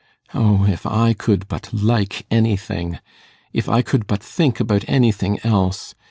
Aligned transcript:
O, 0.33 0.65
if 0.65 0.87
I 0.87 1.13
could 1.13 1.47
but 1.47 1.71
like 1.71 2.25
anything 2.31 2.97
if 3.53 3.69
I 3.69 3.83
could 3.83 4.07
but 4.07 4.23
think 4.23 4.59
about 4.59 4.83
anything 4.87 5.39
else! 5.43 5.93